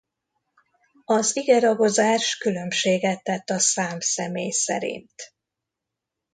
Az 1.05 1.35
igeragozás 1.37 2.37
különbséget 2.37 3.23
tett 3.23 3.49
a 3.49 3.59
szám-személy 3.59 4.49
szerint. 4.51 5.33